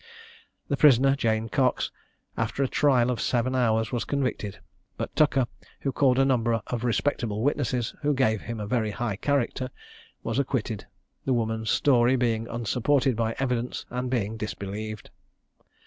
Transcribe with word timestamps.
The 0.67 0.77
prisoner, 0.77 1.15
Jane 1.15 1.47
Cox, 1.47 1.91
after 2.35 2.63
a 2.63 2.67
trial 2.67 3.11
of 3.11 3.21
seven 3.21 3.53
hours 3.53 3.91
was 3.91 4.03
convicted; 4.03 4.59
but 4.97 5.15
Tucker, 5.15 5.45
who 5.81 5.91
called 5.91 6.17
a 6.17 6.25
number 6.25 6.59
of 6.65 6.83
respectable 6.83 7.43
witnesses 7.43 7.93
who 8.01 8.15
gave 8.15 8.41
him 8.41 8.59
a 8.59 8.65
very 8.65 8.89
high 8.89 9.15
character, 9.15 9.69
was 10.23 10.39
acquitted, 10.39 10.87
the 11.25 11.33
woman's 11.33 11.69
story 11.69 12.15
being 12.15 12.47
unsupported 12.47 13.15
by 13.15 13.35
evidence, 13.37 13.85
and 13.91 14.09
being 14.09 14.37
disbelieved. 14.37 15.11